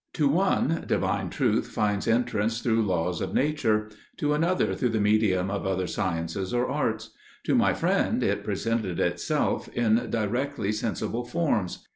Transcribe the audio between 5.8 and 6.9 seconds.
sciences or